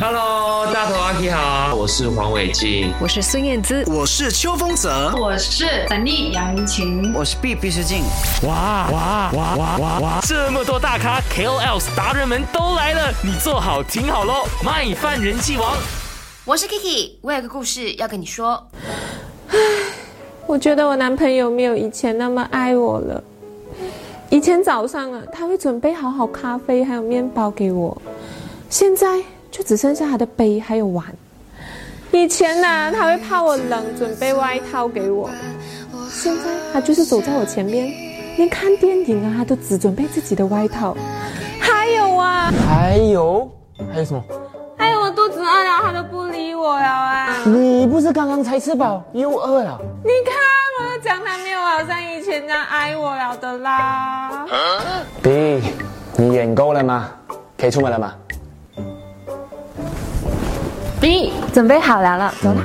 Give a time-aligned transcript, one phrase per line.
[0.00, 8.02] Hello，大头阿 K 好，我是黄伟晋，我是孙燕姿，我是邱风泽，我是沈丽杨怡晴，我是 B 毕诗静。
[8.42, 10.20] 哇哇哇哇哇哇！
[10.22, 15.76] 这么多大咖 K O Ls 达人们都来了，你坐好听好喽，卖饭人气王。
[16.44, 18.66] 我是 Kiki，我有个故事要跟你说。
[19.50, 19.56] 唉，
[20.44, 23.22] 我觉得我男朋友没有以前那么爱我了。
[24.28, 27.96] 以前早上啊，他会准备好好咖啡还有面包给我，
[28.68, 29.22] 现在
[29.54, 31.06] 就只剩下他的杯还有碗。
[32.10, 35.30] 以前呢，他会怕我冷，准备外套给我，
[36.10, 36.42] 现在
[36.72, 37.92] 他就是走在我前面，
[38.36, 40.96] 连看电影啊，他都只准备自己的外套。
[41.60, 43.48] 还有啊，还有
[43.92, 44.24] 还有什么？
[44.76, 47.36] 还有我肚子饿了，他都不理我了啊！
[47.44, 49.78] 你不是刚刚才吃饱又饿了？
[50.02, 50.34] 你看，
[50.80, 54.46] 我都讲他没有好像以前那样爱我了的啦。
[55.22, 55.62] B，
[56.16, 57.08] 你演够了吗？
[57.56, 58.14] 可以出门了吗
[61.04, 62.64] ？B，准备好了了，走了。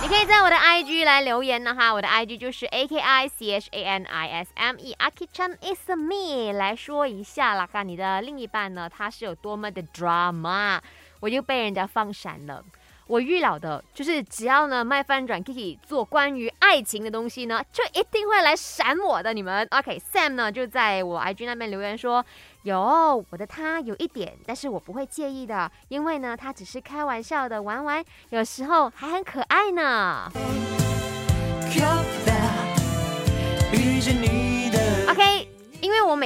[0.00, 4.76] 你可以在我的 IG 来留言呢哈，我的 IG 就是 A K I C H A N I S M
[4.78, 10.80] E，Aki Chan is me，来说一下啦看，你的另一半呢，他是有多么的 drama，
[11.20, 12.64] 我又被人家放闪了。
[13.06, 19.32] 我预料的就是，只要呢卖翻转 Kiki 做关于爱情的东西呢，就一定会来闪我的。
[19.32, 22.24] 你们 OK？Sam 呢就在我 IG 那边留言说，
[22.62, 30.30] 有我的他有一点，但是我不会介意的，因为呢他只是开玩笑的玩玩，有时候还很可爱呢。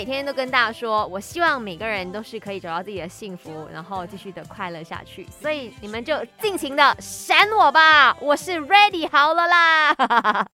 [0.00, 10.48] 每天都跟大家说，我希望每个人都是可以找到自己的幸福，然后继续的快乐下去，所以你们就尽情的闪我吧，我是 ready 好了啦。